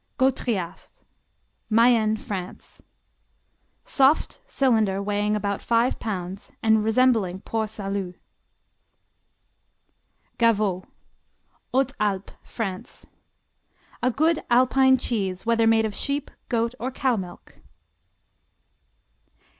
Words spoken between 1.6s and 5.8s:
Mayenne, France Soft, cylinder weighing about